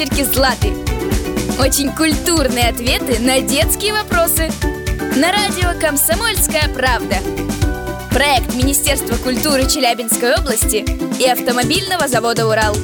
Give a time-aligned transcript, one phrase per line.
[0.00, 0.68] ящерки Златы.
[1.60, 4.50] Очень культурные ответы на детские вопросы.
[5.16, 7.16] На радио «Комсомольская правда».
[8.10, 10.86] Проект Министерства культуры Челябинской области
[11.22, 12.74] и автомобильного завода «Урал».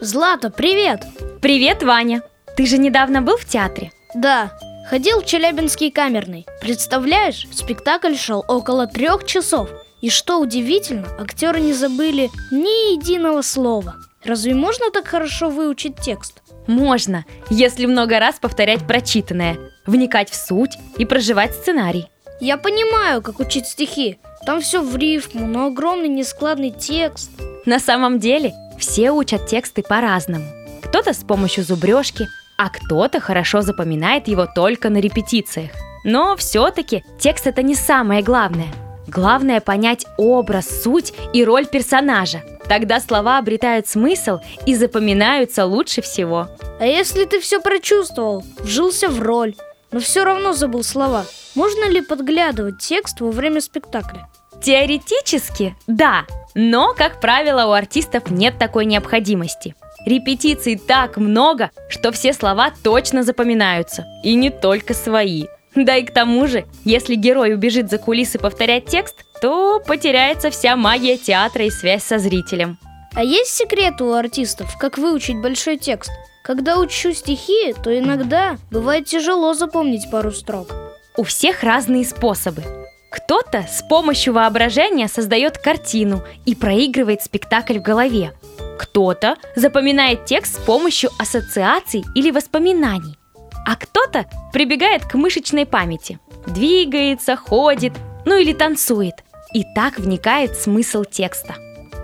[0.00, 1.04] Злата, привет!
[1.42, 2.22] Привет, Ваня!
[2.56, 3.92] Ты же недавно был в театре?
[4.14, 4.52] Да,
[4.88, 6.46] ходил в Челябинский камерный.
[6.62, 9.68] Представляешь, спектакль шел около трех часов.
[10.00, 13.96] И что удивительно, актеры не забыли ни единого слова.
[14.24, 16.42] Разве можно так хорошо выучить текст?
[16.66, 22.06] Можно, если много раз повторять прочитанное, вникать в суть и проживать сценарий.
[22.40, 24.18] Я понимаю, как учить стихи.
[24.46, 27.30] Там все в рифму, но огромный нескладный текст.
[27.66, 30.46] На самом деле, все учат тексты по-разному.
[30.82, 35.70] Кто-то с помощью зубрежки, а кто-то хорошо запоминает его только на репетициях.
[36.04, 38.72] Но все-таки текст это не самое главное.
[39.06, 42.42] Главное понять образ, суть и роль персонажа.
[42.68, 46.48] Тогда слова обретают смысл и запоминаются лучше всего.
[46.80, 49.54] А если ты все прочувствовал, вжился в роль,
[49.90, 54.28] но все равно забыл слова, можно ли подглядывать текст во время спектакля?
[54.62, 56.24] Теоретически, да,
[56.54, 59.74] но, как правило, у артистов нет такой необходимости.
[60.04, 64.04] Репетиций так много, что все слова точно запоминаются.
[64.24, 65.46] И не только свои.
[65.74, 70.76] Да и к тому же, если герой убежит за кулисы повторять текст, то потеряется вся
[70.76, 72.78] магия театра и связь со зрителем.
[73.14, 76.10] А есть секреты у артистов, как выучить большой текст?
[76.42, 80.68] Когда учу стихи, то иногда бывает тяжело запомнить пару строк.
[81.16, 82.62] У всех разные способы.
[83.10, 88.32] Кто-то с помощью воображения создает картину и проигрывает спектакль в голове.
[88.78, 93.18] Кто-то запоминает текст с помощью ассоциаций или воспоминаний.
[93.64, 96.18] А кто-то прибегает к мышечной памяти.
[96.46, 97.92] Двигается, ходит,
[98.24, 99.14] ну или танцует.
[99.54, 101.54] И так вникает смысл текста.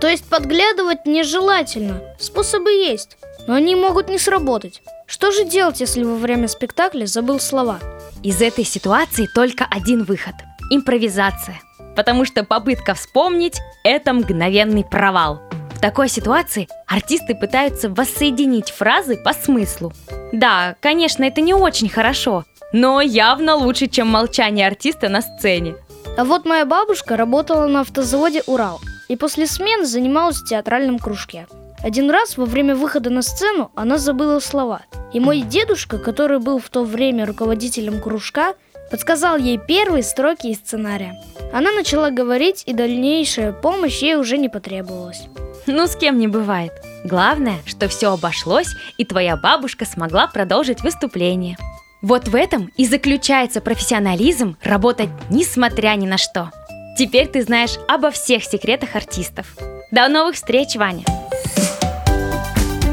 [0.00, 2.02] То есть подглядывать нежелательно.
[2.20, 4.82] Способы есть, но они могут не сработать.
[5.06, 7.80] Что же делать, если во время спектакля забыл слова?
[8.22, 10.34] Из этой ситуации только один выход–
[10.70, 11.60] импровизация.
[11.96, 15.40] Потому что попытка вспомнить– это мгновенный провал.
[15.74, 19.92] В такой ситуации артисты пытаются воссоединить фразы по смыслу.
[20.32, 25.74] Да, конечно, это не очень хорошо, но явно лучше, чем молчание артиста на сцене.
[26.16, 31.46] А вот моя бабушка работала на автозаводе «Урал» и после смены занималась в театральном кружке.
[31.82, 34.82] Один раз во время выхода на сцену она забыла слова.
[35.12, 38.54] И мой дедушка, который был в то время руководителем кружка,
[38.90, 41.22] подсказал ей первые строки из сценария.
[41.52, 45.22] Она начала говорить, и дальнейшая помощь ей уже не потребовалась.
[45.66, 46.72] Ну, с кем не бывает.
[47.04, 51.56] Главное, что все обошлось, и твоя бабушка смогла продолжить выступление.
[52.02, 56.50] Вот в этом и заключается профессионализм работать несмотря ни на что.
[56.96, 59.56] Теперь ты знаешь обо всех секретах артистов.
[59.90, 61.04] До новых встреч, Ваня!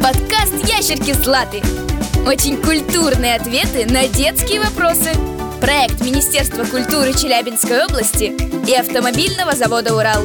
[0.01, 1.61] Подкаст «Ящерки Златы».
[2.27, 5.11] Очень культурные ответы на детские вопросы.
[5.59, 8.35] Проект Министерства культуры Челябинской области
[8.69, 10.23] и автомобильного завода «Урал».